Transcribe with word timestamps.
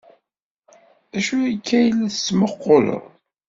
D 1.11 1.13
acu 1.17 1.35
akka 1.51 1.71
ay 1.79 1.87
la 1.97 2.07
tettmuqquleḍ? 2.13 3.03